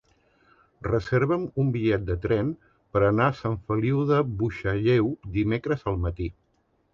Reserva'm 0.85 1.43
un 1.63 1.67
bitllet 1.75 2.07
de 2.07 2.15
tren 2.23 2.49
per 2.95 3.03
anar 3.09 3.27
a 3.33 3.35
Sant 3.41 3.59
Feliu 3.69 4.01
de 4.13 4.23
Buixalleu 4.41 5.13
dimecres 5.37 5.87
al 5.93 6.01
matí. 6.09 6.33